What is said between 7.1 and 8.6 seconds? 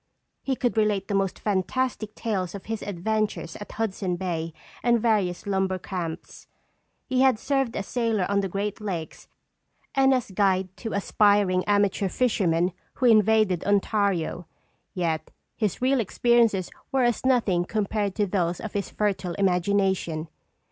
had served as sailor on the